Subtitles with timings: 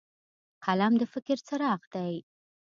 [0.65, 2.13] قلم د فکر څراغ دی